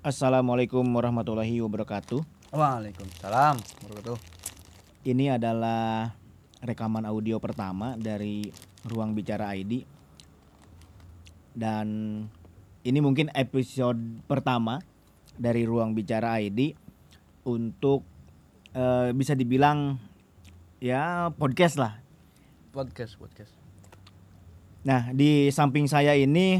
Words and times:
Assalamualaikum 0.00 0.80
warahmatullahi 0.96 1.60
wabarakatuh. 1.60 2.24
Waalaikumsalam 2.56 3.60
warahmatullahi 3.84 4.24
Ini 5.04 5.36
adalah 5.36 6.16
rekaman 6.64 7.04
audio 7.04 7.36
pertama 7.36 8.00
dari 8.00 8.48
Ruang 8.88 9.12
Bicara 9.12 9.52
ID. 9.52 9.84
Dan 11.52 12.16
ini 12.80 12.98
mungkin 13.04 13.28
episode 13.36 14.24
pertama 14.24 14.80
dari 15.36 15.68
Ruang 15.68 15.92
Bicara 15.92 16.40
ID 16.40 16.72
untuk 17.44 18.00
eh, 18.72 19.12
bisa 19.12 19.36
dibilang 19.36 20.00
ya 20.80 21.28
podcast 21.28 21.76
lah. 21.76 22.00
podcast 22.72 23.20
podcast. 23.20 23.52
Nah, 24.80 25.12
di 25.12 25.52
samping 25.52 25.84
saya 25.84 26.16
ini 26.16 26.56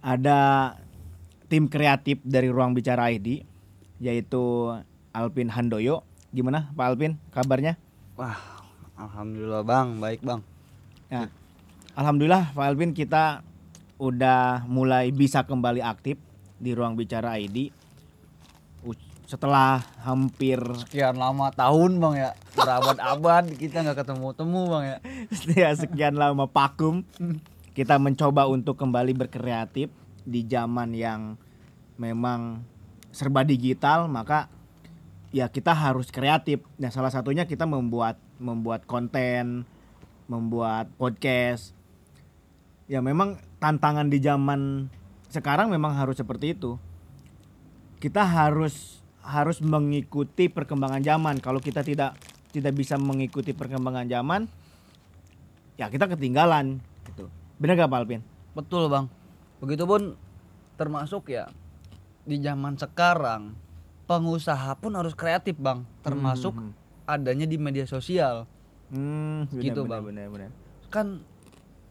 ada 0.00 0.72
tim 1.48 1.66
kreatif 1.66 2.20
dari 2.22 2.52
Ruang 2.52 2.76
Bicara 2.76 3.08
ID 3.08 3.42
yaitu 3.98 4.72
Alvin 5.10 5.50
Handoyo. 5.50 6.06
Gimana 6.30 6.70
Pak 6.76 6.86
Alvin 6.94 7.16
kabarnya? 7.32 7.80
Wah, 8.14 8.38
alhamdulillah 8.94 9.64
bang, 9.64 9.88
baik 9.98 10.20
bang. 10.22 10.40
Nah, 11.08 11.26
alhamdulillah 11.96 12.52
Pak 12.52 12.64
Alvin 12.68 12.92
kita 12.92 13.42
udah 13.98 14.62
mulai 14.68 15.10
bisa 15.10 15.42
kembali 15.42 15.82
aktif 15.82 16.20
di 16.60 16.76
Ruang 16.76 16.94
Bicara 16.94 17.40
ID. 17.40 17.74
Setelah 19.28 19.84
hampir 20.08 20.56
Sekian 20.88 21.20
lama 21.20 21.52
tahun 21.52 22.00
bang 22.00 22.14
ya, 22.16 22.30
berabad-abad 22.56 23.44
kita 23.60 23.84
nggak 23.84 24.00
ketemu-temu 24.00 24.60
bang 24.72 24.84
ya. 24.88 24.96
ya 25.68 25.68
sekian 25.76 26.16
lama 26.16 26.48
vakum 26.48 27.04
kita 27.76 28.00
mencoba 28.00 28.48
untuk 28.48 28.80
kembali 28.80 29.12
berkreatif 29.12 29.92
di 30.24 30.48
zaman 30.48 30.96
yang 30.96 31.36
memang 31.98 32.62
serba 33.12 33.42
digital 33.44 34.06
maka 34.06 34.46
ya 35.34 35.50
kita 35.50 35.76
harus 35.76 36.08
kreatif 36.08 36.64
nah 36.80 36.88
salah 36.88 37.12
satunya 37.12 37.44
kita 37.44 37.68
membuat 37.68 38.16
membuat 38.40 38.88
konten 38.88 39.68
membuat 40.30 40.88
podcast 40.96 41.76
ya 42.88 43.04
memang 43.04 43.36
tantangan 43.60 44.08
di 44.08 44.22
zaman 44.22 44.88
sekarang 45.28 45.68
memang 45.68 45.92
harus 45.92 46.16
seperti 46.16 46.56
itu 46.56 46.80
kita 48.00 48.24
harus 48.24 49.02
harus 49.20 49.60
mengikuti 49.60 50.48
perkembangan 50.48 51.04
zaman 51.04 51.36
kalau 51.42 51.60
kita 51.60 51.84
tidak 51.84 52.16
tidak 52.54 52.72
bisa 52.72 52.96
mengikuti 52.96 53.52
perkembangan 53.52 54.08
zaman 54.08 54.48
ya 55.76 55.92
kita 55.92 56.08
ketinggalan 56.08 56.80
gitu. 57.04 57.28
Benar 57.60 57.76
gak 57.76 57.90
Pak 57.90 57.98
Alvin? 58.00 58.22
Betul 58.56 58.88
bang. 58.88 59.06
Begitupun 59.60 60.16
termasuk 60.80 61.28
ya 61.34 61.50
di 62.28 62.36
zaman 62.44 62.76
sekarang 62.76 63.56
pengusaha 64.04 64.76
pun 64.76 64.92
harus 65.00 65.16
kreatif 65.16 65.56
bang, 65.56 65.88
termasuk 66.04 66.52
Hmm, 66.52 66.76
adanya 67.08 67.48
di 67.48 67.56
media 67.56 67.88
sosial. 67.88 68.44
Hmm, 68.92 69.48
benar, 69.48 69.64
Gitu, 69.64 69.80
benar, 69.84 69.88
Bang. 69.88 70.02
Benar, 70.12 70.26
benar. 70.28 70.50
Kan 70.92 71.06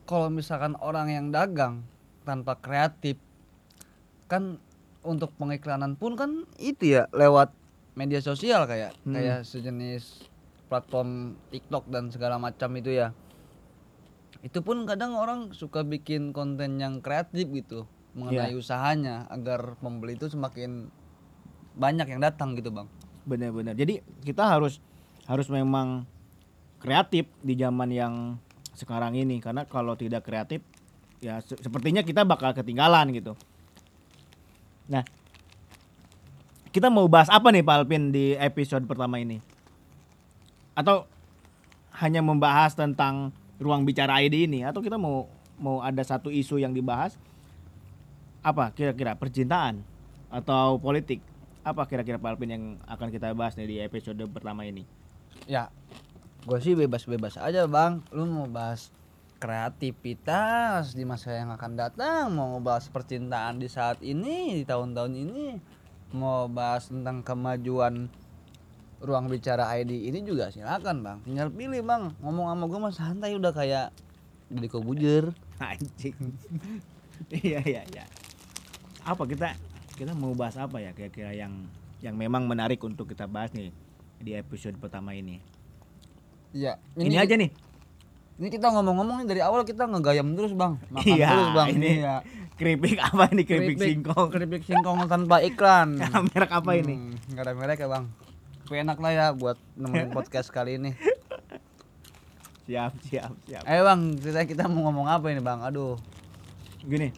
kalau 0.06 0.30
misalkan 0.30 0.78
orang 0.78 1.10
yang 1.10 1.34
dagang 1.34 1.86
tanpa 2.22 2.58
kreatif 2.62 3.18
kan 4.30 4.62
untuk 5.02 5.34
pengiklanan 5.38 5.96
pun 5.98 6.14
kan 6.20 6.44
itu 6.60 7.00
ya 7.00 7.08
lewat 7.16 7.54
media 7.98 8.22
sosial 8.22 8.66
kayak 8.70 8.94
Hmm. 9.08 9.16
kayak 9.18 9.42
sejenis 9.48 10.28
platform 10.68 11.40
TikTok 11.50 11.88
dan 11.90 12.14
segala 12.14 12.38
macam 12.38 12.74
itu 12.78 12.94
ya. 12.94 13.14
Itu 14.46 14.62
pun 14.62 14.86
kadang 14.86 15.18
orang 15.18 15.54
suka 15.54 15.82
bikin 15.82 16.30
konten 16.30 16.78
yang 16.78 17.02
kreatif 17.02 17.50
gitu 17.50 17.90
mengenai 18.18 18.52
Iya. 18.52 18.58
usahanya 18.58 19.16
agar 19.30 19.78
pembeli 19.78 20.18
itu 20.18 20.26
semakin 20.28 20.90
banyak 21.78 22.10
yang 22.10 22.20
datang 22.20 22.58
gitu, 22.58 22.74
Bang. 22.74 22.90
Benar, 23.24 23.54
benar. 23.54 23.78
Jadi 23.78 24.02
kita 24.26 24.50
harus 24.50 24.82
harus 25.30 25.46
memang 25.48 26.10
kreatif 26.82 27.30
di 27.40 27.54
zaman 27.54 27.94
yang 27.94 28.14
sekarang 28.74 29.14
ini 29.14 29.38
karena 29.38 29.66
kalau 29.66 29.94
tidak 29.94 30.26
kreatif 30.26 30.62
ya 31.18 31.42
se- 31.42 31.58
sepertinya 31.58 32.02
kita 32.02 32.26
bakal 32.26 32.54
ketinggalan 32.54 33.10
gitu. 33.14 33.34
Nah, 34.88 35.04
kita 36.70 36.88
mau 36.88 37.06
bahas 37.10 37.28
apa 37.28 37.50
nih 37.50 37.66
Pak 37.66 37.76
Alvin 37.84 38.14
di 38.14 38.38
episode 38.38 38.86
pertama 38.86 39.18
ini? 39.18 39.42
Atau 40.78 41.10
hanya 41.98 42.22
membahas 42.22 42.78
tentang 42.78 43.34
ruang 43.58 43.82
bicara 43.82 44.22
ID 44.22 44.46
ini 44.46 44.62
atau 44.62 44.86
kita 44.86 45.02
mau 45.02 45.26
mau 45.58 45.82
ada 45.82 46.06
satu 46.06 46.30
isu 46.30 46.62
yang 46.62 46.70
dibahas 46.72 47.18
apa 48.46 48.72
kira-kira 48.74 49.18
percintaan 49.18 49.82
atau 50.28 50.78
politik 50.78 51.24
apa 51.68 51.84
kira-kira 51.88 52.20
Pak 52.20 52.36
Alvin 52.36 52.52
yang 52.52 52.66
akan 52.88 53.12
kita 53.12 53.32
bahas 53.36 53.60
nih 53.60 53.68
di 53.68 53.78
episode 53.84 54.24
pertama 54.32 54.64
ini 54.64 54.88
Ya, 55.46 55.70
gue 56.50 56.58
sih 56.58 56.74
bebas-bebas 56.74 57.38
aja 57.38 57.70
bang. 57.70 58.02
Lu 58.10 58.26
mau 58.26 58.50
bahas 58.50 58.90
kreativitas 59.38 60.98
di 60.98 61.06
masa 61.06 61.38
yang 61.38 61.54
akan 61.54 61.78
datang, 61.78 62.34
mau 62.34 62.58
bahas 62.58 62.90
percintaan 62.90 63.62
di 63.62 63.70
saat 63.70 64.02
ini, 64.02 64.58
di 64.58 64.64
tahun-tahun 64.66 65.14
ini, 65.14 65.62
mau 66.18 66.50
bahas 66.50 66.90
tentang 66.90 67.22
kemajuan 67.22 68.10
ruang 68.98 69.30
bicara 69.30 69.70
ID 69.78 70.10
ini 70.10 70.26
juga 70.26 70.50
silakan 70.50 71.06
bang. 71.06 71.18
Tinggal 71.22 71.54
pilih 71.54 71.86
bang. 71.86 72.12
Ngomong 72.26 72.50
sama 72.50 72.64
gue 72.66 72.80
mah 72.82 72.94
santai 72.96 73.38
udah 73.38 73.54
kayak 73.54 73.94
jadi 74.50 74.68
kobujer. 74.68 75.24
anjing 75.64 76.14
iya 77.34 77.58
iya 77.66 77.82
iya 77.90 78.06
apa 79.08 79.24
kita 79.24 79.56
kita 79.96 80.12
mau 80.12 80.36
bahas 80.36 80.54
apa 80.56 80.78
ya 80.78 80.92
kira-kira 80.92 81.32
yang 81.32 81.66
yang 81.98 82.14
memang 82.14 82.44
menarik 82.44 82.78
untuk 82.80 83.08
kita 83.08 83.24
bahas 83.26 83.50
nih 83.50 83.72
di 84.18 84.34
episode 84.34 84.76
pertama 84.76 85.12
ini 85.12 85.40
Iya. 86.50 86.80
ini, 86.96 87.16
aja 87.16 87.36
nih 87.36 87.52
Ini 88.38 88.48
kita 88.50 88.70
ngomong-ngomong 88.70 89.26
dari 89.26 89.42
awal 89.42 89.64
kita 89.64 89.84
ngegayam 89.84 90.32
terus 90.32 90.54
bang. 90.54 90.78
Makan 90.88 91.06
Iya, 91.08 91.28
terus 91.28 91.50
bang. 91.52 91.68
ini 91.72 91.92
Iya. 91.98 92.16
keripik 92.54 92.98
apa 93.00 93.24
ini 93.28 93.44
keripik 93.44 93.78
singkong 93.78 94.28
Keripik 94.30 94.62
singkong 94.62 94.98
tanpa 95.06 95.42
iklan. 95.42 95.98
merek 96.30 96.52
apa 96.52 96.72
ini 96.74 96.94
Hmm, 96.94 97.14
nggak 97.28 97.44
ada 97.44 97.54
merek 97.54 97.78
ya 97.78 97.90
bang. 97.90 98.06
Tapi 98.62 98.76
enak 98.78 98.98
lah 98.98 99.12
ya 99.12 99.26
buat 99.32 99.58
nemenin 99.74 100.14
podcast 100.16 100.50
kali 100.50 100.78
ini. 100.78 100.94
siap 102.64 102.94
siap 103.02 103.32
siap 103.44 103.64
Ayo 103.64 103.82
bang, 103.84 104.00
kita 104.14 104.40
kita 104.46 104.64
mau 104.68 104.86
ngomong 104.86 105.08
apa 105.08 105.26
ini 105.28 105.40
bang? 105.40 105.60
Aduh. 105.64 105.98
gini 106.80 107.10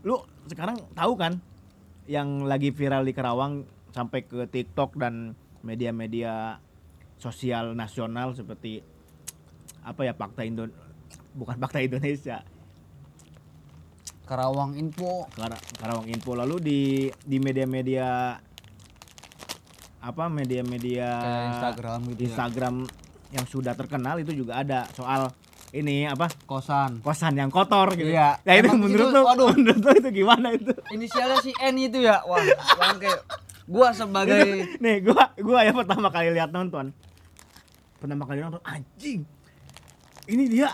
lu 0.00 0.16
sekarang 0.46 0.80
tahu 0.92 1.12
kan 1.14 1.36
yang 2.04 2.42
lagi 2.42 2.72
viral 2.72 3.04
di 3.04 3.12
Kerawang 3.12 3.62
sampai 3.90 4.24
ke 4.24 4.46
TikTok 4.46 4.96
dan 4.96 5.36
media-media 5.60 6.56
sosial 7.16 7.76
nasional 7.76 8.32
seperti 8.32 8.80
apa 9.80 10.00
ya 10.02 10.12
Fakta 10.12 10.42
Indo 10.42 10.66
bukan 11.32 11.56
Fakta 11.56 11.80
Indonesia 11.80 12.40
Karawang 14.24 14.78
Info. 14.78 15.26
Kara- 15.34 15.58
Karawang 15.74 16.06
Info 16.06 16.38
lalu 16.38 16.56
di 16.62 16.80
di 17.18 17.42
media-media 17.42 18.38
apa 20.00 20.24
media-media 20.30 21.08
Instagram 21.50 21.98
gitu 22.08 22.20
ya. 22.22 22.26
Instagram 22.30 22.74
yang 23.30 23.44
sudah 23.44 23.74
terkenal 23.74 24.16
itu 24.16 24.32
juga 24.32 24.62
ada 24.62 24.86
soal 24.94 25.34
ini 25.70 26.02
apa 26.04 26.26
Kosan. 26.44 26.98
kosan 26.98 27.34
yang 27.34 27.46
kotor 27.48 27.94
gitu. 27.94 28.10
Ya 28.10 28.38
itu 28.42 28.66
Emang 28.66 28.82
menurut 28.82 29.06
itu- 29.06 29.14
lu, 29.14 29.20
waduh. 29.22 29.48
menurut 29.54 29.80
lu 29.80 29.92
itu 29.96 30.10
gimana 30.12 30.48
itu? 30.50 30.72
Inisialnya 30.90 31.38
si 31.38 31.54
N 31.54 31.74
itu 31.78 31.98
ya. 32.00 32.22
Wah, 32.24 32.42
bang 32.74 32.98
kayak 32.98 33.20
gua 33.64 33.88
sebagai 33.90 34.66
Nih, 34.82 34.96
gua 35.00 35.30
gua 35.36 35.62
ya 35.62 35.70
pertama 35.70 36.10
kali 36.10 36.30
lihat 36.30 36.50
nonton. 36.50 36.90
Pertama 37.96 38.24
kali 38.24 38.40
nonton 38.40 38.58
anjing. 38.62 39.22
Ini 40.26 40.44
dia 40.46 40.68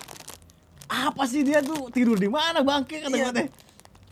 apa 0.86 1.26
sih 1.26 1.42
dia 1.42 1.60
tuh 1.60 1.90
tidur 1.90 2.14
di 2.14 2.26
mana 2.26 2.62
bangke 2.62 3.02
kata 3.02 3.12
Iya. 3.12 3.24
gua 3.28 3.34
teh. 3.34 3.48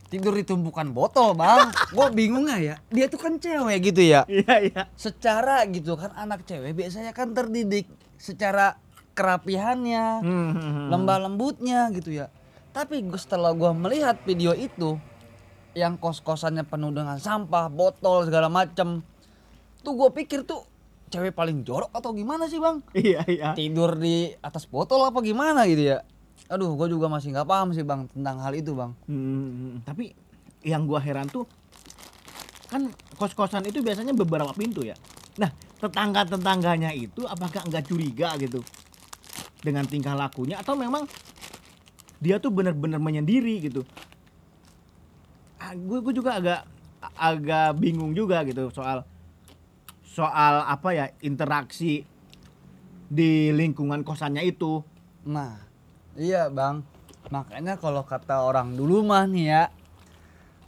tidur 0.04 0.30
di 0.30 0.44
tumpukan 0.44 0.92
botol 0.92 1.32
bang. 1.32 1.72
Gua 1.90 2.06
bingung 2.06 2.44
nggak 2.44 2.60
ya? 2.60 2.76
Dia 2.86 3.08
tuh 3.08 3.18
kan 3.18 3.34
cewek 3.34 3.78
gitu 3.82 4.04
ya. 4.04 4.22
Iya 4.28 4.54
iya. 4.62 4.82
Secara 4.94 5.64
gitu 5.66 5.96
kan 5.96 6.12
anak 6.12 6.44
cewek 6.44 6.70
biasanya 6.70 7.10
kan 7.10 7.32
terdidik 7.32 7.88
secara 8.14 8.76
kerapihannya. 9.14 10.06
Hmm, 10.20 10.50
hmm, 10.52 10.58
hmm. 10.58 10.86
lembah 10.90 11.18
lembutnya 11.22 11.88
gitu 11.94 12.10
ya 12.10 12.28
tapi 12.74 13.06
setelah 13.14 13.54
gua 13.54 13.70
melihat 13.70 14.18
video 14.26 14.50
itu 14.50 14.98
yang 15.78 15.94
kos 15.94 16.18
kosannya 16.18 16.66
penuh 16.66 16.90
dengan 16.90 17.22
sampah 17.22 17.70
botol 17.70 18.26
segala 18.26 18.50
macem 18.50 19.02
tuh 19.82 19.94
gue 19.94 20.10
pikir 20.22 20.46
tuh 20.46 20.62
cewek 21.10 21.34
paling 21.34 21.66
jorok 21.66 21.90
atau 21.94 22.10
gimana 22.14 22.46
sih 22.50 22.58
bang 22.62 22.78
Iya 22.94 23.22
iya. 23.26 23.48
tidur 23.54 23.94
di 23.98 24.30
atas 24.42 24.66
botol 24.66 25.02
apa 25.06 25.18
gimana 25.22 25.66
gitu 25.66 25.94
ya 25.94 26.02
aduh 26.50 26.74
gue 26.78 26.90
juga 26.90 27.10
masih 27.10 27.34
nggak 27.34 27.46
paham 27.46 27.74
sih 27.74 27.82
bang 27.86 28.06
tentang 28.10 28.42
hal 28.42 28.54
itu 28.54 28.74
bang 28.74 28.90
Hmm, 29.06 29.82
tapi 29.86 30.14
yang 30.64 30.88
gua 30.88 30.98
heran 30.98 31.28
tuh 31.30 31.44
kan 32.72 32.90
kos-kosan 33.14 33.62
itu 33.70 33.84
biasanya 33.84 34.16
beberapa 34.16 34.50
pintu 34.56 34.82
ya. 34.82 34.96
Nah, 35.38 35.52
tetangga-tetangganya 35.78 36.90
itu 36.96 37.22
apakah 37.28 37.62
enggak 37.68 37.86
curiga 37.86 38.34
gitu 38.40 38.64
dengan 39.64 39.88
tingkah 39.88 40.12
lakunya 40.12 40.60
atau 40.60 40.76
memang 40.76 41.08
dia 42.20 42.36
tuh 42.36 42.52
benar-benar 42.52 43.00
menyendiri 43.00 43.64
gitu. 43.64 43.82
gue 45.64 45.98
gue 46.04 46.14
juga 46.14 46.38
agak 46.38 46.60
agak 47.16 47.80
bingung 47.80 48.12
juga 48.12 48.44
gitu 48.44 48.68
soal 48.70 49.02
soal 50.04 50.62
apa 50.68 50.94
ya 50.94 51.06
interaksi 51.24 52.06
di 53.10 53.50
lingkungan 53.50 54.06
kosannya 54.06 54.44
itu. 54.46 54.84
Nah, 55.26 55.58
iya 56.14 56.46
bang. 56.52 56.84
Makanya 57.32 57.80
kalau 57.80 58.04
kata 58.04 58.44
orang 58.44 58.76
dulu 58.76 59.02
mah 59.02 59.24
nih 59.24 59.46
ya, 59.48 59.62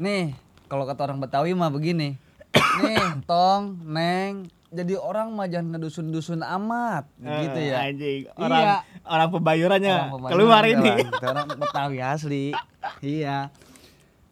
nih 0.01 0.33
kalau 0.67 0.89
kata 0.89 1.07
orang 1.07 1.21
Betawi 1.21 1.53
mah 1.53 1.71
begini, 1.71 2.17
nih 2.83 3.23
tong, 3.29 3.77
neng, 3.85 4.49
jadi 4.69 4.95
orang 4.95 5.31
mah 5.31 5.47
jangan 5.47 5.75
ngedusun-dusun 5.75 6.43
amat, 6.43 7.07
gitu 7.17 7.59
Eh, 7.59 7.71
ya. 7.71 7.77
Anjing. 7.85 8.21
Orang 8.35 8.61
Iya. 8.61 8.77
orang 9.05 9.29
pebayurannya 9.31 9.97
Orang 10.11 10.29
keluar 10.29 10.63
ini. 10.65 10.93
Orang 11.21 11.47
Betawi 11.53 11.99
asli. 11.99 12.51
iya. 12.99 13.49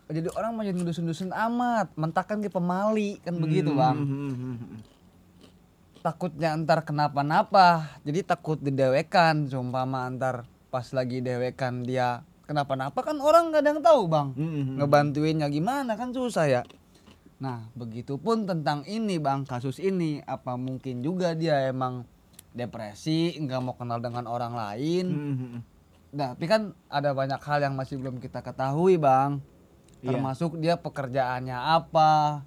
Jadi 0.04 0.28
orang 0.30 0.52
mah 0.52 0.62
jangan 0.62 0.78
ngedusun-dusun 0.82 1.30
amat, 1.30 1.86
mentakan 1.94 2.38
ke 2.38 2.48
pemali 2.48 3.16
kan 3.20 3.34
begitu 3.36 3.72
bang. 3.72 3.96
Hmm. 3.96 4.56
takutnya 6.00 6.52
antar 6.52 6.84
kenapa-napa 6.84 7.96
jadi 8.04 8.20
takut 8.22 8.60
didewekan 8.60 9.48
seumpama 9.48 10.04
antar 10.04 10.44
pas 10.68 10.84
lagi 10.92 11.24
dewekan 11.24 11.80
dia 11.80 12.20
kenapa-napa 12.44 13.00
kan 13.00 13.16
orang 13.16 13.48
yang 13.50 13.80
tahu 13.80 14.04
bang 14.04 14.28
Hmm. 14.30 14.76
ngebantuinnya 14.76 15.48
gimana 15.48 15.96
kan 15.96 16.12
susah 16.12 16.44
ya 16.44 16.62
nah 17.38 17.66
begitupun 17.74 18.46
tentang 18.46 18.86
ini 18.86 19.18
bang. 19.18 19.44
Kasus 19.44 19.82
ini 19.82 20.22
apa 20.24 20.54
mungkin 20.54 21.02
juga 21.02 21.34
dia 21.34 21.66
emang 21.68 22.06
depresi 22.54 23.34
nggak 23.36 23.60
mau 23.60 23.74
kenal 23.74 23.98
dengan 23.98 24.30
orang 24.30 24.54
lain? 24.54 25.06
Hmm. 25.10 25.58
nah 26.14 26.30
tapi 26.30 26.46
kan 26.46 26.78
ada 26.86 27.10
banyak 27.10 27.42
hal 27.42 27.58
yang 27.58 27.74
masih 27.74 27.98
belum 27.98 28.22
kita 28.22 28.38
ketahui 28.40 28.96
bang. 28.96 29.42
Iya. 30.04 30.14
termasuk 30.14 30.60
dia 30.60 30.76
pekerjaannya 30.76 31.56
apa? 31.56 32.44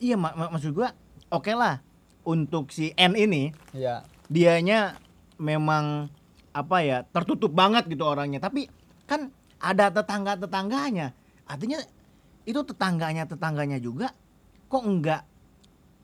Iya, 0.00 0.16
mak 0.16 0.34
mak- 0.34 0.52
maksud 0.56 0.72
gua 0.72 0.96
oke 1.28 1.52
lah. 1.52 1.84
Untuk 2.24 2.72
si 2.74 2.92
N 2.96 3.16
ini 3.16 3.52
ya 3.72 4.04
dianya 4.28 4.98
memang 5.40 6.12
apa 6.52 6.82
ya 6.82 7.04
tertutup 7.08 7.54
banget 7.54 7.86
gitu 7.88 8.04
orangnya. 8.04 8.40
Tapi 8.42 8.66
kan 9.06 9.32
ada 9.58 9.90
tetangga 9.90 10.38
tetangganya 10.38 11.14
artinya 11.48 11.80
itu 12.48 12.64
tetangganya 12.64 13.28
tetangganya 13.28 13.76
juga 13.76 14.16
kok 14.72 14.80
enggak 14.80 15.22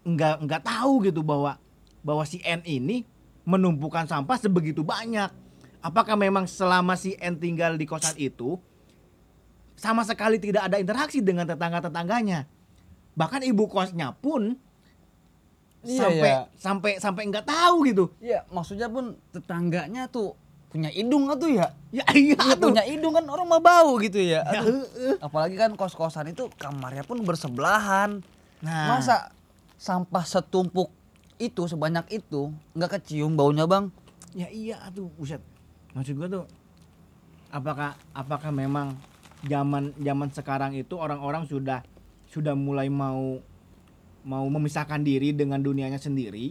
enggak 0.05 0.45
enggak 0.45 0.61
tahu 0.61 1.01
gitu 1.09 1.25
bahwa 1.25 1.57
bahwa 2.05 2.25
si 2.29 2.45
N 2.45 2.61
ini 2.69 3.09
menumpukan 3.49 4.05
sampah 4.05 4.37
sebegitu 4.37 4.85
banyak. 4.85 5.33
Apakah 5.81 6.17
memang 6.17 6.45
selama 6.45 6.97
si 7.01 7.17
N 7.17 7.41
tinggal 7.41 7.81
di 7.81 7.89
kosan 7.89 8.17
itu 8.21 8.61
sama 9.77 10.05
sekali 10.05 10.37
tidak 10.37 10.69
ada 10.69 10.77
interaksi 10.77 11.25
dengan 11.25 11.49
tetangga 11.49 11.83
tetangganya 11.83 12.47
bahkan 13.19 13.43
ibu 13.43 13.67
kosnya 13.71 14.15
pun 14.15 14.59
Iya, 15.85 16.01
sampai 16.01 16.31
ya. 16.33 16.41
sampai 16.57 16.93
sampai 16.97 17.23
nggak 17.29 17.45
tahu 17.45 17.85
gitu. 17.85 18.05
Iya, 18.17 18.49
maksudnya 18.49 18.89
pun 18.89 19.21
tetangganya 19.37 20.09
tuh 20.09 20.33
punya 20.75 20.91
hidung 20.91 21.31
tuh 21.39 21.55
ya. 21.55 21.71
ya 21.95 22.03
iya 22.19 22.59
tuh 22.59 22.75
punya 22.75 22.83
hidung 22.83 23.15
kan 23.15 23.23
orang 23.31 23.47
mah 23.47 23.63
bau 23.63 23.95
gitu 24.03 24.19
ya. 24.19 24.43
Ya, 24.51 24.61
Aduh. 24.67 24.83
Apalagi 25.23 25.55
kan 25.55 25.79
kos-kosan 25.79 26.35
itu 26.35 26.51
kamarnya 26.59 27.07
pun 27.07 27.23
bersebelahan. 27.23 28.27
nah 28.59 28.99
Masa 28.99 29.31
sampah 29.79 30.27
setumpuk 30.27 30.91
itu 31.39 31.71
sebanyak 31.71 32.11
itu 32.11 32.51
nggak 32.75 32.99
kecium 32.99 33.39
baunya, 33.39 33.71
Bang? 33.71 33.95
ya 34.35 34.51
iya 34.51 34.77
tuh 34.91 35.09
buset 35.15 35.39
maksud 35.95 36.19
gua 36.19 36.29
tuh 36.29 36.45
apakah 37.55 37.95
apakah 38.11 38.51
memang 38.51 38.99
zaman 39.47 39.95
zaman 40.03 40.29
sekarang 40.35 40.75
itu 40.75 40.99
orang-orang 40.99 41.47
sudah 41.47 41.87
sudah 42.27 42.59
mulai 42.59 42.91
mau 42.91 43.39
mau 44.27 44.47
memisahkan 44.51 45.07
diri 45.07 45.31
dengan 45.31 45.63
dunianya 45.63 46.03
sendiri 46.03 46.51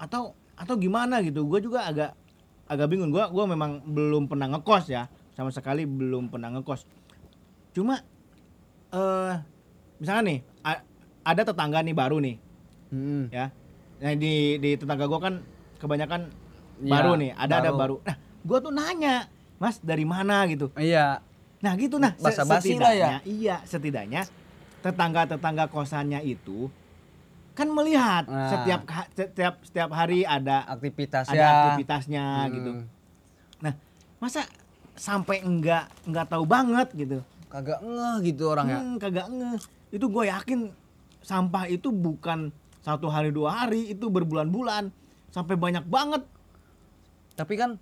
atau 0.00 0.32
atau 0.56 0.74
gimana 0.80 1.20
gitu 1.20 1.44
gue 1.44 1.60
juga 1.60 1.84
agak 1.84 2.16
agak 2.70 2.86
bingung. 2.86 3.10
Gue 3.10 3.26
gua 3.26 3.44
memang 3.44 3.82
belum 3.82 4.30
pernah 4.30 4.46
ngekos 4.46 4.86
ya. 4.86 5.10
Sama 5.34 5.50
sekali 5.50 5.82
belum 5.82 6.30
pernah 6.30 6.54
ngekos. 6.54 6.86
Cuma 7.74 7.98
eh 8.90 9.34
misalnya 9.98 10.22
nih 10.24 10.38
a- 10.62 10.84
ada 11.26 11.42
tetangga 11.42 11.82
nih 11.82 11.94
baru 11.94 12.22
nih. 12.22 12.36
Hmm. 12.90 13.26
ya. 13.28 13.50
Nah 13.98 14.14
di 14.14 14.56
di 14.56 14.70
tetangga 14.78 15.10
gue 15.10 15.20
kan 15.20 15.34
kebanyakan 15.76 16.30
Iya, 16.80 16.90
baru 16.90 17.12
nih. 17.18 17.30
Ada 17.36 17.54
ada 17.60 17.70
baru. 17.74 17.98
baru. 18.00 18.06
Nah 18.06 18.16
gue 18.40 18.58
tuh 18.62 18.72
nanya 18.72 19.16
mas 19.58 19.76
dari 19.82 20.06
mana? 20.06 20.46
gitu. 20.46 20.70
Iya. 20.78 21.20
nah 21.60 21.76
gitu. 21.76 22.00
Nah 22.00 22.16
lah 22.16 22.32
ya. 22.32 22.40
setidaknya 22.48 23.16
iya 23.28 23.56
setidaknya 23.68 24.24
tetangga 24.80 25.28
tetangga 25.28 25.68
kosannya 25.68 26.24
itu 26.24 26.72
kan 27.60 27.68
melihat 27.68 28.24
Nah. 28.24 28.48
setiap 28.48 28.80
setiap 29.12 29.54
setiap 29.60 29.90
hari 29.92 30.24
ada 30.24 30.64
Aktivitasnya. 30.66 31.36
ada 31.36 31.46
aktivitasnya 31.68 32.24
Hmm. 32.24 32.52
gitu 32.54 32.70
masa 34.16 34.44
sampai 34.94 35.40
enggak 35.40 35.88
enggak 36.04 36.28
tahu 36.28 36.44
banget 36.44 36.88
gitu 36.94 37.24
Kagak 37.48 37.80
ngeh 37.80 38.16
gitu 38.22 38.46
orang 38.46 38.66
ya. 38.68 38.78
Hmm, 38.78 38.96
kagak 38.96 39.26
ngeh 39.26 39.56
itu 39.90 40.06
gue 40.06 40.24
yakin 40.24 40.60
sampah 41.20 41.66
itu 41.66 41.88
bukan 41.90 42.52
satu 42.78 43.08
hari 43.08 43.28
dua 43.28 43.64
hari 43.64 43.90
itu 43.90 44.06
berbulan-bulan 44.06 44.92
sampai 45.28 45.56
banyak 45.56 45.84
banget 45.84 46.20
Tapi 47.32 47.56
kan 47.56 47.80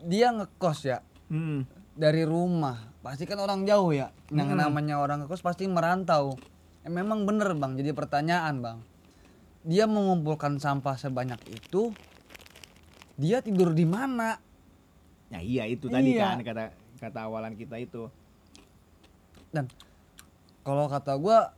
dia 0.00 0.30
ngekos 0.30 0.78
ya 0.84 0.98
hmm. 1.26 1.62
dari 1.94 2.22
rumah 2.22 2.82
pasti 2.98 3.22
kan 3.22 3.38
orang 3.38 3.62
jauh 3.62 3.90
ya 3.90 4.10
yang 4.28 4.50
Hmm. 4.50 4.58
namanya 4.60 4.98
orang 4.98 5.22
ngekos 5.22 5.40
pasti 5.40 5.66
merantau 5.66 6.34
Eh, 6.82 6.90
memang 6.92 7.22
bener 7.22 7.50
bang 7.52 7.74
jadi 7.74 7.90
pertanyaan 7.92 8.58
bang 8.60 8.78
dia 9.66 9.90
mengumpulkan 9.90 10.62
sampah 10.62 10.94
sebanyak 10.94 11.42
itu 11.50 11.90
dia 13.18 13.42
tidur 13.42 13.74
di 13.74 13.82
mana? 13.82 14.38
Ya 15.26 15.42
iya 15.42 15.64
itu 15.66 15.90
tadi 15.90 16.14
Iya. 16.14 16.38
kan 16.38 16.46
kata 16.46 16.64
kata 17.02 17.18
awalan 17.26 17.58
kita 17.58 17.74
itu. 17.82 18.06
Dan 19.50 19.66
kalau 20.62 20.86
kata 20.86 21.18
gua 21.18 21.50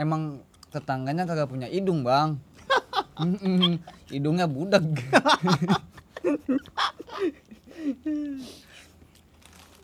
emang 0.00 0.40
tetangganya 0.72 1.28
kagak 1.28 1.52
punya 1.52 1.68
hidung 1.68 2.00
bang. 2.00 2.40
Hidungnya 4.12 4.48
budak. 4.48 4.84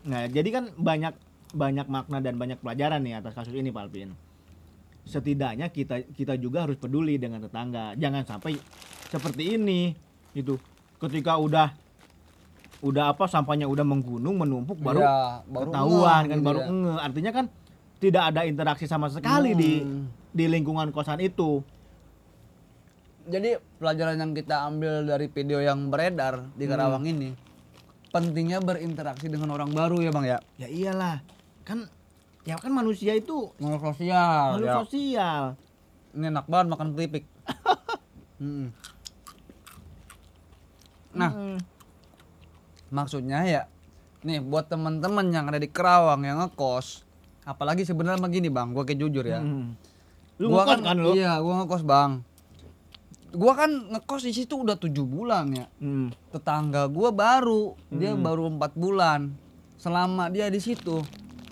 Nah 0.02 0.26
jadi 0.26 0.48
kan 0.50 0.64
banyak 0.74 1.14
banyak 1.54 1.86
makna 1.86 2.18
dan 2.18 2.34
banyak 2.34 2.58
pelajaran 2.58 3.04
nih 3.04 3.22
atas 3.22 3.36
kasus 3.36 3.54
ini 3.54 3.70
Pak 3.70 3.86
Alvin 3.86 4.10
setidaknya 5.02 5.66
kita 5.68 6.06
kita 6.08 6.34
juga 6.34 6.64
harus 6.64 6.76
peduli 6.76 7.16
dengan 7.16 7.40
tetangga 7.40 7.92
jangan 7.94 8.22
sampai 8.22 8.54
seperti 9.06 9.56
ini 9.56 9.92
gitu 10.32 10.56
ketika 10.98 11.36
udah 11.36 11.74
udah 12.80 13.10
apa 13.10 13.26
sampahnya 13.26 13.66
udah 13.66 13.82
menggunung 13.82 14.36
menumpuk 14.36 14.74
baru 14.76 15.00
Ya, 15.00 15.42
baru 15.44 15.66
ketahuan 15.68 16.00
ngeh 16.18 16.28
kan 16.28 16.36
gitu 16.36 16.44
baru 16.44 16.58
ya. 16.58 16.66
nge 16.68 16.92
artinya 17.00 17.30
kan 17.32 17.46
tidak 17.98 18.22
ada 18.28 18.40
interaksi 18.42 18.86
sama 18.86 19.06
sekali 19.06 19.54
di 19.54 19.72
Hmm. 19.78 20.06
di 20.28 20.44
lingkungan 20.46 20.90
kosan 20.90 21.18
itu 21.18 21.62
Jadi 23.22 23.54
pelajaran 23.78 24.18
yang 24.18 24.32
kita 24.32 24.66
ambil 24.66 25.06
dari 25.06 25.30
video 25.30 25.62
yang 25.62 25.86
beredar 25.86 26.42
di 26.52 26.66
Karawang 26.66 27.06
ini 27.06 27.30
pentingnya 28.10 28.58
berinteraksi 28.58 29.26
dengan 29.26 29.52
orang 29.52 29.70
baru 29.70 29.98
ya 29.98 30.10
bang 30.10 30.26
ya. 30.26 30.38
ya 30.58 30.66
iyalah 30.66 31.22
kan 31.62 31.86
ya 32.42 32.56
kan 32.56 32.70
manusia 32.70 33.12
itu 33.12 33.54
Makhluk 33.56 33.94
sosial. 33.94 34.56
makhluk 34.56 34.66
ya. 34.66 34.76
sosial 34.82 35.42
Ini 36.12 36.24
enak 36.28 36.46
banget 36.46 36.66
makan 36.68 36.88
keripik. 36.92 37.24
Mm. 38.36 38.74
Nah 41.14 41.30
Hmm. 41.30 41.58
maksudnya 42.88 43.38
ya, 43.44 43.62
nih 44.20 44.42
buat 44.42 44.66
teman-teman 44.66 45.30
yang 45.30 45.46
ada 45.46 45.56
di 45.56 45.70
Kerawang 45.70 46.20
yang 46.20 46.40
ngekos, 46.40 47.06
apalagi 47.42 47.86
sebenarnya 47.86 48.18
begini 48.18 48.48
bang, 48.48 48.72
gua 48.72 48.82
kayak 48.82 48.98
jujur 48.98 49.22
ya. 49.22 49.38
Hmm. 49.38 49.78
lu 50.36 50.50
Gua 50.50 50.66
ngekos 50.66 50.82
kan 50.82 50.96
lu 50.98 51.10
Iya, 51.14 51.38
gua 51.38 51.54
ngekos 51.62 51.82
bang. 51.84 52.12
Gua 53.30 53.52
kan 53.54 53.70
ngekos 53.88 54.22
di 54.22 54.32
situ 54.34 54.58
udah 54.58 54.74
tujuh 54.74 55.06
bulan 55.06 55.46
ya. 55.52 55.66
Hmm. 55.78 56.10
tetangga 56.28 56.90
gua 56.90 57.08
baru 57.08 57.78
dia 57.88 58.12
baru 58.12 58.50
empat 58.50 58.74
bulan 58.74 59.30
selama 59.76 60.26
dia 60.28 60.48
di 60.48 60.58
situ 60.58 60.98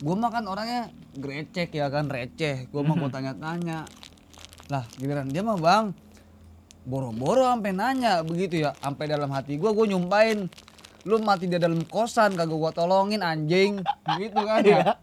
gua 0.01 0.17
makan 0.17 0.45
orangnya 0.49 0.83
grecek 1.17 1.77
ya 1.77 1.93
kan 1.93 2.09
receh. 2.09 2.69
Gua 2.73 2.83
mau 2.85 2.97
gua 2.97 3.13
tanya-tanya. 3.13 3.85
Lah 4.73 4.85
giliran 4.97 5.29
dia 5.29 5.45
mah 5.45 5.61
bang 5.61 5.93
boro-boro 6.81 7.45
sampai 7.45 7.77
nanya 7.77 8.25
begitu 8.25 8.65
ya 8.65 8.73
sampai 8.81 9.05
dalam 9.05 9.29
hati 9.29 9.61
gua 9.61 9.77
gua 9.77 9.87
nyumpain. 9.87 10.49
Lu 11.09 11.17
mati 11.21 11.49
di 11.49 11.57
dalam 11.57 11.85
kosan 11.85 12.37
kagak 12.37 12.57
gua 12.57 12.73
tolongin 12.73 13.21
anjing. 13.21 13.85
Gitu 14.17 14.41
kan 14.41 14.65
ya. 14.65 14.85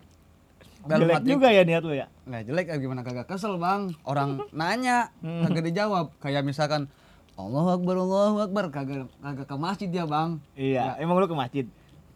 Dalam 0.87 1.03
jelek 1.03 1.15
hati 1.19 1.27
juga 1.35 1.47
ya 1.51 1.67
niat 1.67 1.83
lu 1.83 1.91
ya? 1.99 2.07
Nah 2.23 2.39
jelek 2.47 2.71
eh, 2.71 2.79
gimana? 2.79 3.03
Kagak 3.03 3.27
kesel 3.27 3.59
bang. 3.59 3.91
Orang 4.07 4.45
nanya 4.55 5.11
kagak 5.19 5.67
dijawab. 5.67 6.15
Kayak 6.23 6.47
misalkan 6.47 6.87
Allah 7.35 7.75
Akbar 7.75 7.99
Allah 7.99 8.47
Akbar. 8.47 8.71
Kagak, 8.71 9.11
kagak 9.19 9.47
ke 9.51 9.55
masjid 9.59 9.89
ya 9.91 10.07
bang. 10.07 10.39
Iya 10.55 10.95
emang 11.03 11.19
lu 11.19 11.27
ke 11.27 11.35
masjid? 11.35 11.65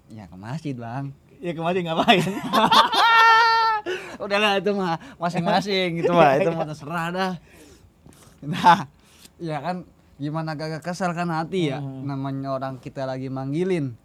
Ya 0.07 0.23
ke 0.31 0.39
masjid 0.39 0.71
bang 0.71 1.11
ya 1.41 1.51
ke 1.51 1.59
masjid 1.59 1.83
ngapain 1.83 2.21
udahlah 4.23 4.57
itu 4.57 4.71
mah 4.71 4.95
masing-masing 5.17 5.99
gitu 5.99 6.13
mah 6.13 6.37
itu 6.37 6.49
mah 6.49 6.65
terserah 6.65 7.05
dah 7.09 7.33
nah 8.41 8.85
ya 9.37 9.57
kan 9.57 9.83
gimana 10.15 10.53
gak 10.53 10.81
kesel 10.81 11.11
kan 11.11 11.29
hati 11.29 11.73
ya 11.73 11.81
Hmm. 11.81 12.05
namanya 12.05 12.53
orang 12.53 12.77
kita 12.77 13.03
lagi 13.03 13.27
manggilin 13.27 13.97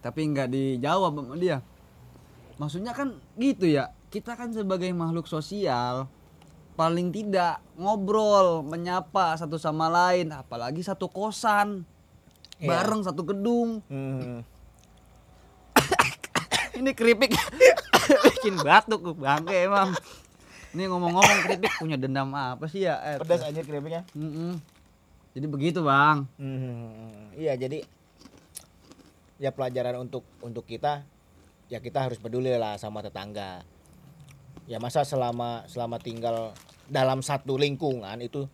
tapi 0.00 0.26
nggak 0.26 0.50
dijawab 0.50 1.14
sama 1.14 1.34
dia 1.36 1.58
maksudnya 2.56 2.90
kan 2.90 3.08
gitu 3.36 3.64
ya 3.64 3.88
kita 4.08 4.34
kan 4.34 4.50
sebagai 4.50 4.90
makhluk 4.90 5.24
sosial 5.24 6.10
paling 6.74 7.12
tidak 7.12 7.62
ngobrol 7.76 8.64
menyapa 8.64 9.36
satu 9.36 9.54
sama 9.54 9.86
lain 9.86 10.30
apalagi 10.30 10.82
satu 10.82 11.06
kosan 11.06 11.86
Iya. 12.56 12.68
bareng 12.68 13.00
satu 13.00 13.22
gedung 13.24 13.80
Hmm. 13.86 14.44
Ini 16.80 16.90
keripik 16.96 17.36
bikin 18.26 18.56
batuk 18.64 19.14
bangke 19.20 19.68
emang 19.68 19.92
ini 20.72 20.88
ngomong-ngomong 20.88 21.38
keripik 21.46 21.72
punya 21.78 22.00
dendam 22.00 22.32
apa 22.32 22.64
sih 22.66 22.88
ya 22.88 22.98
eh, 23.04 23.16
Pedas 23.20 23.44
aja 23.44 23.60
keripiknya. 23.60 24.02
Mm-mm. 24.16 24.58
jadi 25.36 25.46
begitu 25.46 25.84
bang 25.84 26.26
Hmm, 26.40 27.30
iya 27.36 27.54
jadi 27.54 27.84
ya 29.40 29.52
pelajaran 29.56 29.96
untuk 30.04 30.24
untuk 30.44 30.68
kita 30.68 31.04
ya 31.72 31.78
kita 31.80 32.04
harus 32.04 32.18
peduli 32.18 32.50
lah 32.58 32.76
sama 32.76 33.00
tetangga. 33.00 33.62
Ya 34.68 34.82
masa 34.82 35.06
selama 35.06 35.64
selama 35.70 35.96
tinggal 36.02 36.52
dalam 36.90 37.22
satu 37.22 37.54
lingkungan 37.56 38.18
itu 38.20 38.50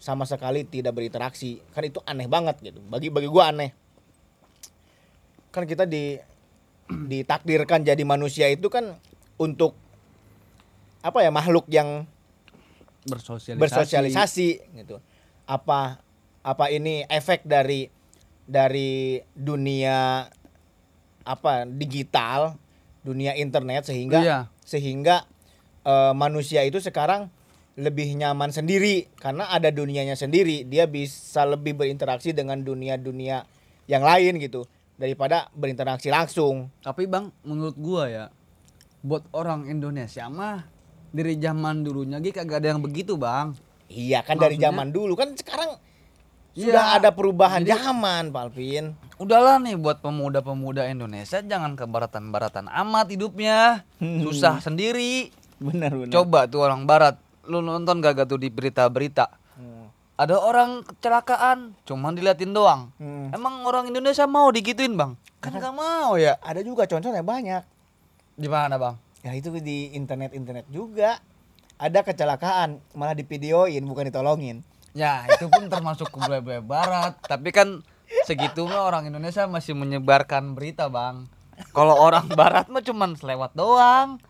sama 0.00 0.24
sekali 0.24 0.64
tidak 0.66 0.96
berinteraksi 0.96 1.60
kan 1.76 1.84
itu 1.84 2.00
aneh 2.08 2.26
banget 2.26 2.58
gitu. 2.64 2.80
Bagi 2.88 3.12
bagi 3.12 3.28
gua 3.28 3.52
aneh. 3.54 3.70
Kan 5.52 5.68
kita 5.68 5.86
di 5.86 6.18
ditakdirkan 6.88 7.82
jadi 7.82 8.00
manusia 8.04 8.48
itu 8.52 8.68
kan 8.68 9.00
untuk 9.40 9.74
apa 11.04 11.20
ya 11.20 11.30
makhluk 11.32 11.68
yang 11.68 12.08
bersosialisasi 13.04 13.60
bersosialisasi 13.60 14.48
gitu. 14.84 14.96
Apa 15.44 16.00
apa 16.40 16.64
ini 16.72 17.04
efek 17.08 17.44
dari 17.44 17.88
dari 18.44 19.20
dunia 19.36 20.28
apa 21.24 21.64
digital, 21.68 22.56
dunia 23.04 23.36
internet 23.36 23.88
sehingga 23.88 24.20
Iya. 24.20 24.38
sehingga 24.64 25.24
eh, 25.84 26.12
manusia 26.16 26.64
itu 26.64 26.80
sekarang 26.80 27.28
lebih 27.74 28.14
nyaman 28.16 28.54
sendiri 28.54 29.08
karena 29.20 29.50
ada 29.52 29.68
dunianya 29.68 30.16
sendiri. 30.16 30.64
Dia 30.64 30.88
bisa 30.88 31.44
lebih 31.44 31.76
berinteraksi 31.76 32.32
dengan 32.32 32.60
dunia-dunia 32.64 33.44
yang 33.84 34.00
lain 34.00 34.40
gitu 34.40 34.64
daripada 34.94 35.50
berinteraksi 35.50 36.08
langsung. 36.08 36.70
tapi 36.78 37.04
bang 37.04 37.28
menurut 37.42 37.74
gua 37.74 38.04
ya 38.06 38.24
buat 39.00 39.26
orang 39.30 39.66
Indonesia 39.66 40.26
mah 40.26 40.64
dari 41.10 41.36
zaman 41.36 41.82
dulunya 41.82 42.18
gitu 42.18 42.34
kagak 42.36 42.58
ada 42.58 42.68
yang 42.72 42.80
begitu 42.80 43.14
bang 43.14 43.52
Iya 43.84 44.24
kan 44.24 44.34
dari 44.34 44.56
Maksudnya? 44.56 44.66
zaman 44.70 44.88
dulu 44.90 45.12
kan 45.12 45.28
sekarang 45.34 45.70
Iya. 46.54 46.64
sudah 46.70 46.84
ada 46.94 47.10
perubahan 47.10 47.60
Jadi- 47.60 47.74
zaman, 47.74 48.30
Palvin. 48.30 48.94
udahlah 49.16 49.58
nih 49.58 49.74
buat 49.74 49.98
pemuda-pemuda 50.00 50.86
Indonesia 50.86 51.38
jangan 51.38 51.74
kebaratan-baratan 51.74 52.66
amat 52.66 53.06
hidupnya 53.08 53.82
Hmm. 53.98 54.22
susah 54.22 54.58
sendiri 54.58 55.34
Benar 55.58 55.92
benar. 55.92 56.10
coba 56.10 56.46
tuh 56.46 56.62
orang 56.62 56.86
barat 56.86 57.18
lu 57.44 57.60
nonton 57.60 58.00
gak 58.00 58.24
tuh 58.24 58.38
di 58.38 58.48
berita-berita. 58.48 59.28
Ada 60.14 60.36
orang 60.36 60.82
kecelakaan 60.84 61.74
cuman 61.82 62.12
diliatin 62.12 62.50
doang 62.50 62.94
Hmm. 62.96 63.30
emang 63.30 63.62
orang 63.62 63.86
Indonesia 63.86 64.24
mau 64.24 64.46
digituin 64.48 64.94
bang 64.94 65.18
kan 65.38 65.52
gak 65.52 65.72
mau 65.72 66.14
ya 66.14 66.38
Ada 66.40 66.60
juga 66.60 66.84
contohnya 66.84 67.20
banyak. 67.20 67.62
di 68.34 68.46
mana 68.46 68.76
bang 68.76 68.96
Ya 69.20 69.32
itu 69.32 69.48
di 69.54 69.88
internet-internet 69.90 70.68
juga. 70.68 71.16
Ada 71.74 72.00
kecelakaan 72.02 72.76
malah 72.92 73.12
divideoin 73.12 73.80
bukan 73.82 74.04
ditolongin. 74.06 74.60
ya 74.92 75.24
itu 75.26 75.48
pun 75.48 75.66
termasuk 75.66 76.06
ke 76.06 76.16
bule-bule 76.16 76.60
barat 76.60 77.18
tapi 77.20 77.50
kan 77.50 77.82
segitu 78.22 78.62
mah 78.62 78.84
orang 78.84 79.06
Indonesia 79.06 79.42
masih 79.44 79.74
menyebarkan 79.74 80.54
berita 80.54 80.86
bang 80.86 81.26
kalau 81.70 81.96
orang 81.96 82.30
barat 82.30 82.68
mah 82.68 82.78
cuman 82.78 83.12
selewat 83.14 83.52
doang 83.52 84.22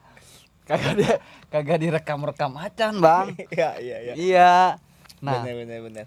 kagak 0.64 0.94
dia 0.96 1.14
kagak 1.48 1.78
direkam-rekam 1.78 2.56
acan 2.56 2.94
bang 2.96 3.26
Iya 3.52 3.70
iya 3.76 3.96
iya. 4.00 4.12
iya 4.14 4.54
nah 5.24 5.40
benar 5.40 5.54
benar 5.58 5.78
benar. 5.82 6.06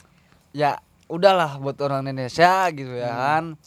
ya 0.52 0.72
udahlah 1.08 1.58
buat 1.58 1.76
orang 1.80 2.06
Indonesia 2.06 2.70
gitu 2.70 2.94
ya 2.94 3.10
kan 3.10 3.58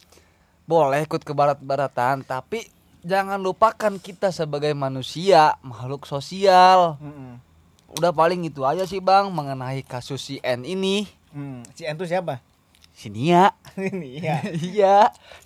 boleh 0.63 1.03
ikut 1.03 1.19
ke 1.19 1.31
barat-baratan 1.31 2.23
tapi 2.23 2.63
jangan 3.01 3.37
lupakan 3.37 3.97
kita 3.97 4.29
sebagai 4.29 4.71
manusia 4.71 5.59
makhluk 5.61 6.05
sosial 6.05 6.95
Hmm. 6.95 7.41
udah 7.91 8.09
paling 8.09 8.39
itu 8.41 8.61
aja 8.61 8.85
sih 8.85 8.99
bang 8.99 9.27
mengenai 9.27 9.83
kasus 9.83 10.21
si 10.21 10.39
N 10.39 10.63
ini 10.63 11.05
Hmm. 11.31 11.63
Si 11.71 11.83
Entu 11.83 12.03
siapa? 12.03 12.39
si 12.91 13.07
Nia 13.07 13.55
Ini 13.79 14.09
ya. 14.17 14.37
iya 14.69 14.97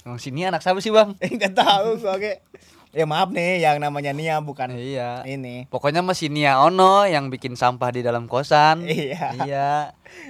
emang 0.02 0.18
si 0.18 0.30
Nia 0.30 0.50
anak 0.50 0.62
siapa 0.62 0.78
sih 0.78 0.90
bang 0.90 1.14
Enggak 1.24 1.54
tahu 1.56 1.98
oke. 1.98 2.42
Ya 2.96 3.04
maaf 3.04 3.28
nih 3.28 3.60
yang 3.60 3.84
namanya 3.84 4.16
Nia 4.16 4.40
bukan 4.40 4.72
iya 4.72 5.20
ini. 5.28 5.68
pokoknya 5.68 6.00
masih 6.00 6.32
Nia 6.32 6.64
Ono 6.64 7.04
yang 7.04 7.28
bikin 7.28 7.60
sampah 7.60 7.92
di 7.92 8.00
dalam 8.00 8.24
kosan 8.26 8.88
Iya. 8.88 9.36
iya 9.44 9.70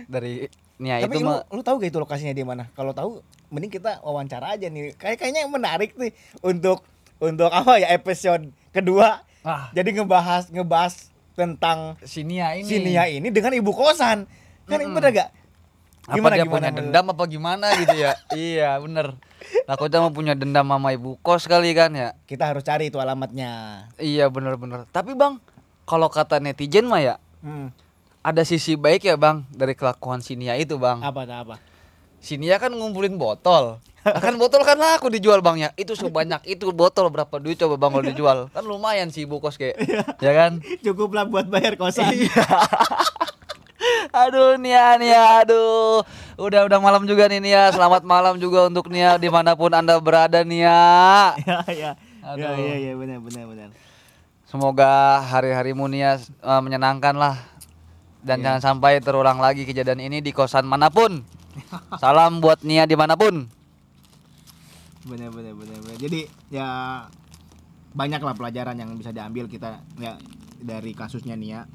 dari 0.09 0.49
Nia 0.75 0.97
Tapi 0.99 1.13
itu 1.13 1.21
lu, 1.21 1.29
mah 1.29 1.45
lu 1.45 1.61
tahu 1.61 1.77
gak 1.77 1.93
itu 1.93 1.99
lokasinya 2.01 2.33
di 2.33 2.41
mana? 2.41 2.65
Kalau 2.73 2.89
tahu 2.91 3.21
mending 3.47 3.69
kita 3.71 4.01
wawancara 4.01 4.57
aja 4.57 4.65
nih. 4.65 4.97
Kayak 4.97 5.21
kayaknya 5.21 5.45
menarik 5.45 5.93
nih 5.93 6.09
untuk 6.41 6.81
untuk 7.21 7.53
apa 7.53 7.77
ya 7.77 7.93
episode 7.93 8.49
kedua. 8.73 9.21
ah 9.45 9.69
Jadi 9.71 9.95
ngebahas 9.95 10.49
ngebahas 10.49 11.13
tentang 11.37 12.01
si 12.01 12.25
Nia 12.25 12.57
ini 12.57 12.65
si 12.65 12.81
Nia 12.81 13.05
ini 13.05 13.29
dengan 13.29 13.53
ibu 13.53 13.71
kosan. 13.71 14.25
Kan 14.65 14.81
Mm-mm. 14.81 14.97
bener 14.97 15.13
gak? 15.13 15.29
Apa 16.07 16.27
dia 16.31 16.43
punya 16.43 16.69
menurut- 16.69 16.77
dendam 16.79 17.05
apa 17.09 17.23
gimana 17.25 17.65
gitu 17.75 17.95
ya? 17.95 18.11
Iya 18.33 18.77
bener. 18.77 19.17
Takutnya 19.63 19.99
mau 19.99 20.09
punya 20.09 20.33
dendam 20.33 20.63
sama 20.63 20.89
ibu 20.89 21.17
kos 21.19 21.45
kali 21.45 21.71
kan 21.71 21.89
ya? 21.91 22.13
Kita 22.23 22.47
harus 22.47 22.61
cari 22.61 22.87
itu 22.87 22.97
alamatnya. 22.97 23.85
iya 23.95 24.25
bener-bener 24.25 24.85
tapi 24.87 25.13
bang 25.13 25.37
kalau 25.83 26.07
kata 26.07 26.37
netizen 26.37 26.85
mah 26.85 26.99
ya 26.99 27.15
Hmm. 27.39 27.69
ada 28.19 28.41
sisi 28.41 28.73
baik 28.73 29.03
ya 29.03 29.13
bang 29.15 29.45
dari 29.49 29.73
kelakuan 29.73 30.17
si 30.17 30.33
Nia 30.33 30.53
itu 30.55 30.75
bang. 30.75 30.97
Apa 30.99 31.25
apa? 31.25 31.61
si 32.17 32.35
Nia 32.35 32.57
kan 32.57 32.69
ngumpulin 32.69 33.13
botol. 33.15 33.77
Nah, 34.01 34.17
kan 34.19 34.33
botol 34.35 34.61
kan 34.61 34.77
laku 34.77 35.09
dijual 35.09 35.41
bang 35.41 35.57
ya? 35.59 35.69
Itu 35.75 35.93
sebanyak 35.93 36.41
itu 36.53 36.69
botol 36.69 37.09
berapa 37.09 37.37
duit 37.37 37.53
coba 37.55 37.73
bang 37.75 37.91
kalau 37.91 38.05
dijual? 38.07 38.37
Kan 38.49 38.61
lumayan 38.63 39.09
sih 39.09 39.25
ibu 39.25 39.37
kos 39.37 39.57
kayak 39.57 39.77
ya 40.17 40.31
kan? 40.31 40.57
Cukuplah 40.85 41.25
buat 41.25 41.45
bayar 41.45 41.73
kosan. 41.75 42.13
Aduh 44.15 44.55
Nia 44.55 44.95
Nia 44.95 45.43
aduh 45.43 45.99
udah 46.39 46.63
udah 46.63 46.79
malam 46.79 47.03
juga 47.03 47.27
nih 47.27 47.43
Nia 47.43 47.67
selamat 47.69 48.07
malam 48.07 48.39
juga 48.39 48.63
untuk 48.65 48.87
Nia 48.87 49.15
di 49.15 49.27
mana 49.27 49.51
pun 49.53 49.71
anda 49.71 49.99
berada 49.99 50.39
Nia 50.41 50.71
ya 51.43 51.59
ya. 51.67 51.91
Ya 51.91 51.91
Aduh. 52.25 52.55
ya 52.55 52.75
ya 52.81 52.91
benar 52.95 53.19
benar 53.19 53.43
benar. 53.45 53.69
semoga 54.47 54.91
hari-harimu 55.21 55.85
Nia 55.85 56.15
eh, 56.17 56.61
menyenangkan 56.61 57.11
lah 57.13 57.35
dan 58.23 58.39
Iya. 58.39 58.43
jangan 58.57 58.61
sampai 58.63 58.97
terulang 58.97 59.37
lagi 59.37 59.67
kejadian 59.67 60.01
ini 60.01 60.17
di 60.17 60.31
kosan 60.31 60.63
mana 60.63 60.87
pun 60.87 61.21
salam 62.01 62.39
buat 62.39 62.63
Nia 62.63 62.87
di 62.87 62.95
mana 62.95 63.13
pun 63.13 63.51
Benar 65.05 65.29
benar 65.29 65.53
benar 65.53 65.77
benar. 65.79 65.97
Jadi 66.01 66.19
ya 66.49 66.65
banyaklah 67.91 68.33
pelajaran 68.33 68.73
yang 68.73 68.89
bisa 68.95 69.13
diambil 69.13 69.45
kita 69.45 69.77
ya 69.95 70.17
dari 70.57 70.97
kasusnya 70.97 71.37
Nia. 71.37 71.69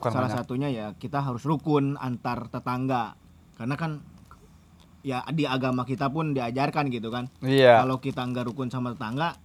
Bukan 0.00 0.16
Salah 0.16 0.32
banyak. 0.32 0.38
satunya 0.40 0.68
ya 0.72 0.86
kita 0.96 1.20
harus 1.20 1.44
rukun 1.44 2.00
antar 2.00 2.48
tetangga. 2.48 3.12
Karena 3.60 3.76
kan 3.76 4.00
ya 5.04 5.20
di 5.28 5.44
agama 5.44 5.84
kita 5.84 6.08
pun 6.08 6.32
diajarkan 6.32 6.88
gitu 6.88 7.12
kan. 7.12 7.28
iya 7.44 7.84
Kalau 7.84 8.00
kita 8.00 8.24
nggak 8.24 8.48
rukun 8.48 8.72
sama 8.72 8.96
tetangga 8.96 9.36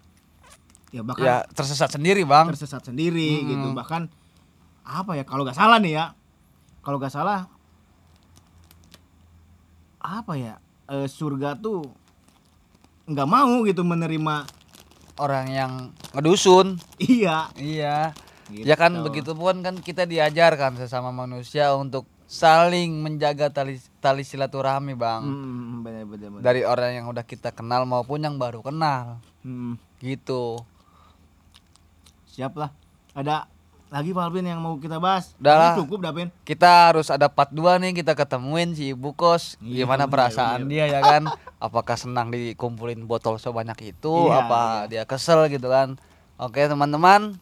ya 0.95 1.03
bahkan 1.03 1.27
ya 1.27 1.35
tersesat 1.51 1.91
sendiri 1.91 2.24
bang 2.24 2.47
tersesat 2.47 2.88
sendiri 2.88 3.43
Mm-mm. 3.43 3.50
gitu. 3.51 3.67
Bahkan 3.75 4.01
apa 4.88 5.12
ya 5.19 5.27
kalau 5.27 5.43
nggak 5.43 5.59
salah 5.59 5.75
nih 5.83 6.00
ya. 6.00 6.05
Kalau 6.79 7.03
nggak 7.03 7.12
salah 7.12 7.51
apa 10.00 10.33
ya 10.38 10.55
eh, 10.88 11.09
surga 11.09 11.57
tuh 11.57 11.83
nggak 13.05 13.27
mau 13.27 13.65
gitu 13.65 13.81
menerima 13.83 14.45
orang 15.17 15.47
yang 15.50 15.71
ngedusun 16.13 16.77
iya 17.01 17.50
iya 17.57 18.13
gitu. 18.51 18.65
ya 18.65 18.75
kan 18.77 18.93
begitu 19.01 19.33
pun 19.33 19.61
kan 19.65 19.75
kita 19.81 20.05
diajarkan 20.05 20.77
sesama 20.77 21.09
manusia 21.09 21.73
untuk 21.73 22.05
saling 22.25 23.05
menjaga 23.05 23.53
tali 23.53 23.77
tali 24.01 24.25
silaturahmi 24.25 24.97
bang. 24.97 25.21
Hmm, 25.21 25.85
bener 25.85 26.03
bener 26.09 26.29
bener. 26.33 26.41
dari 26.41 26.61
orang 26.65 26.97
yang 26.97 27.05
udah 27.09 27.21
kita 27.21 27.53
kenal 27.53 27.85
maupun 27.85 28.25
yang 28.25 28.35
baru 28.41 28.65
kenal. 28.65 29.21
Hmm, 29.45 29.77
gitu. 30.01 30.57
Siap 32.33 32.57
lah. 32.57 32.73
Ada 33.13 33.47
lagi 33.93 34.11
Pak 34.11 34.23
Alvin 34.27 34.49
yang 34.49 34.59
mau 34.59 34.75
kita 34.81 34.97
bahas? 34.97 35.37
Udah. 35.37 35.77
Ini 35.77 35.85
cukup 35.85 35.99
dah 36.01 36.11
Pin 36.11 36.27
kita 36.43 36.91
harus 36.91 37.07
ada 37.13 37.29
part 37.29 37.53
2 37.53 37.79
nih 37.79 38.01
kita 38.01 38.17
ketemuin 38.17 38.73
si 38.73 38.91
ibu 38.91 39.13
kos. 39.13 39.61
Iya, 39.61 39.85
gimana 39.85 40.09
bener, 40.09 40.13
perasaan 40.17 40.65
bener. 40.65 40.71
dia 40.73 40.85
ya 40.89 41.01
kan? 41.05 41.23
Apakah 41.61 41.95
senang 41.95 42.33
dikumpulin 42.33 43.05
botol 43.05 43.37
sebanyak 43.37 43.95
itu? 43.95 44.13
Iya, 44.27 44.49
apa 44.49 44.61
dia 44.89 45.03
kesel 45.05 45.45
gitu 45.53 45.69
kan? 45.69 45.95
Oke 46.35 46.65
teman-teman, 46.67 47.39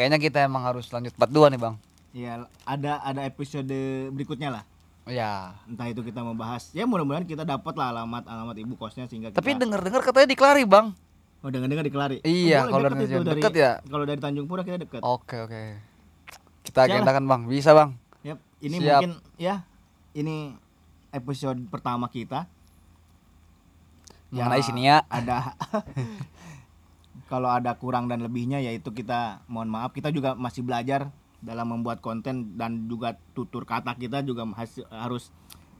kayaknya 0.00 0.16
kita 0.16 0.38
emang 0.40 0.64
harus 0.64 0.88
lanjut 0.88 1.12
part 1.12 1.28
2 1.28 1.52
nih 1.52 1.60
bang. 1.60 1.74
Ya 2.10 2.32
ada 2.64 3.04
ada 3.04 3.20
episode 3.22 3.68
berikutnya 4.10 4.48
lah. 4.50 4.64
Ya. 5.04 5.52
Entah 5.68 5.86
itu 5.86 6.00
kita 6.00 6.24
membahas. 6.24 6.72
Ya 6.72 6.88
mudah-mudahan 6.88 7.22
kita 7.22 7.44
dapat 7.44 7.76
lah 7.76 7.92
alamat 7.92 8.24
alamat 8.24 8.56
ibu 8.56 8.74
kosnya 8.74 9.04
sehingga 9.04 9.28
Tapi 9.28 9.52
kita. 9.52 9.60
dengar-dengar 9.60 10.00
katanya 10.00 10.28
di 10.28 10.38
Kelari 10.38 10.64
bang. 10.64 10.96
Oh 11.40 11.48
dengar-dengar 11.48 11.84
di 11.84 11.92
Kelari. 11.92 12.16
Iya, 12.20 12.64
Oh, 12.64 12.72
kalau 12.72 12.88
dari 12.90 13.04
deket 13.06 13.52
ya. 13.54 13.70
Kalau 13.82 14.04
dari 14.04 14.20
Tanjung 14.20 14.48
Pura 14.48 14.64
kita 14.64 14.76
deket. 14.76 15.00
Oke 15.00 15.36
oke. 15.38 15.62
Kita 16.64 16.84
agendakan 16.84 17.24
bang, 17.24 17.40
bisa 17.44 17.72
bang. 17.72 17.92
Yap, 18.20 18.38
ini 18.60 18.76
Siap. 18.76 18.84
mungkin 19.00 19.10
ya 19.36 19.64
ini 20.12 20.56
episode 21.10 21.60
pertama 21.68 22.08
kita. 22.08 22.48
Mengenai 24.30 24.60
Ya, 24.60 24.66
sini 24.66 24.82
ya. 24.86 24.96
Ada 25.06 25.58
kalau 27.30 27.46
ada 27.46 27.78
kurang 27.78 28.10
dan 28.10 28.20
lebihnya 28.20 28.58
yaitu 28.58 28.90
kita 28.90 29.46
mohon 29.46 29.70
maaf 29.70 29.94
kita 29.94 30.10
juga 30.10 30.34
masih 30.34 30.66
belajar 30.66 31.14
dalam 31.38 31.70
membuat 31.70 32.02
konten 32.02 32.58
dan 32.58 32.90
juga 32.90 33.14
tutur 33.32 33.62
kata 33.64 33.94
kita 33.94 34.26
juga 34.26 34.42
masih 34.44 34.82
harus 34.90 35.30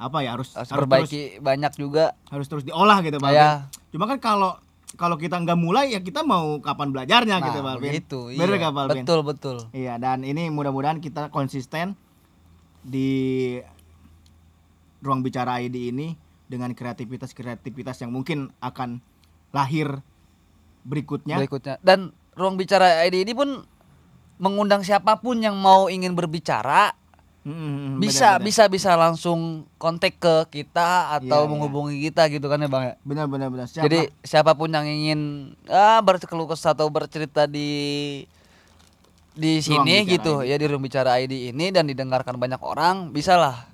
apa 0.01 0.25
ya 0.25 0.33
harus 0.33 0.55
Harus 0.57 0.71
harus 0.71 0.71
terus, 0.71 0.81
perbaiki 0.81 1.23
banyak 1.45 1.73
juga. 1.77 2.17
harus 2.33 2.47
terus 2.49 2.65
diolah 2.65 3.05
gitu 3.05 3.21
Pak. 3.21 3.31
Ya. 3.37 3.69
Cuma 3.93 4.09
kan 4.09 4.17
kalau 4.17 4.57
kalau 4.97 5.21
kita 5.21 5.37
nggak 5.37 5.59
mulai 5.61 5.93
ya 5.93 6.01
kita 6.01 6.25
mau 6.25 6.57
kapan 6.65 6.89
belajarnya 6.95 7.37
Nah, 7.37 7.47
gitu 7.53 7.59
Pak 7.61 7.75
begitu. 7.85 8.21
Bener 8.33 8.57
iya. 8.57 8.73
Pak? 8.73 8.85
Betul 8.97 9.21
betul. 9.27 9.57
Iya, 9.77 10.01
dan 10.01 10.25
ini 10.25 10.49
mudah-mudahan 10.49 11.05
kita 11.05 11.29
konsisten 11.29 11.99
di 12.81 13.61
ruang 15.05 15.21
bicara 15.21 15.61
ID 15.61 15.93
ini 15.93 16.17
dengan 16.49 16.73
kreativitas-kreativitas 16.73 18.01
yang 18.01 18.11
mungkin 18.11 18.51
akan 18.65 19.05
lahir 19.53 20.01
berikutnya. 20.85 21.37
Berikutnya. 21.39 21.75
Dan 21.81 22.13
ruang 22.35 22.57
bicara 22.57 23.05
ID 23.05 23.27
ini 23.27 23.33
pun 23.37 23.65
mengundang 24.41 24.81
siapa 24.81 25.21
pun 25.21 25.37
yang 25.41 25.57
mau 25.59 25.93
ingin 25.93 26.17
berbicara 26.17 26.97
Mm, 27.41 27.57
mm, 27.57 27.95
bisa 28.05 28.37
benar, 28.37 28.45
bisa 28.45 28.63
bisa 28.69 28.91
langsung 29.01 29.65
kontak 29.81 30.21
ke 30.21 30.61
kita 30.61 31.17
atau 31.17 31.49
iya. 31.49 31.49
menghubungi 31.49 31.97
kita 32.05 32.29
gitu 32.29 32.53
kan 32.53 32.61
ya 32.61 32.69
bang 32.69 32.85
ya. 32.93 32.95
benar 33.01 33.33
benar 33.33 33.49
benar. 33.49 33.65
Siap, 33.65 33.81
Jadi 33.89 34.13
siapa 34.21 34.53
pun 34.53 34.69
yang 34.69 34.85
ingin 34.85 35.21
ah 35.65 36.05
berkeluh 36.05 36.45
kesah 36.45 36.77
atau 36.77 36.93
bercerita 36.93 37.49
di 37.49 38.29
di 39.33 39.65
sini 39.65 40.05
gitu 40.05 40.45
ID. 40.45 40.53
ya 40.53 40.57
di 40.61 40.69
ruang 40.69 40.85
bicara 40.85 41.17
ID 41.17 41.49
ini 41.49 41.73
dan 41.73 41.89
didengarkan 41.89 42.37
banyak 42.37 42.61
orang 42.61 43.09
bisalah 43.09 43.65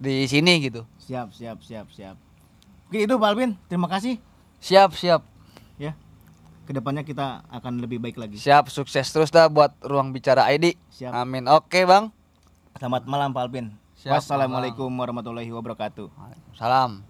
di 0.00 0.24
sini 0.24 0.64
gitu. 0.64 0.88
siap 0.96 1.28
siap 1.36 1.60
siap 1.60 1.92
siap. 1.92 2.16
Oke 2.88 3.04
itu 3.04 3.14
Pak 3.20 3.28
Alvin, 3.36 3.52
terima 3.68 3.84
kasih 3.92 4.16
Siap 4.60 4.92
siap. 4.92 5.24
Ke 6.68 6.72
depannya 6.76 7.02
kita 7.02 7.42
akan 7.50 7.82
lebih 7.82 7.98
baik 7.98 8.16
lagi. 8.20 8.38
siap 8.38 8.70
sukses 8.70 9.10
terus 9.10 9.32
dah 9.34 9.50
buat 9.50 9.74
ruang 9.82 10.14
bicara 10.14 10.46
ID. 10.52 10.78
Siap. 10.94 11.12
Amin. 11.12 11.50
Oke 11.50 11.82
bang. 11.82 12.12
Selamat 12.78 13.04
malam 13.10 13.34
Pak 13.34 13.42
Alvin. 13.44 13.66
Siap, 14.00 14.16
Wassalamualaikum 14.16 14.88
warahmatullahi 14.88 15.50
wabarakatuh. 15.52 16.08
Salam. 16.56 17.09